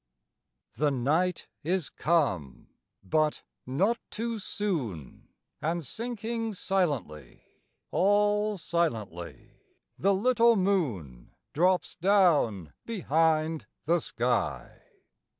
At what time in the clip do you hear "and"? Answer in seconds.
5.61-5.85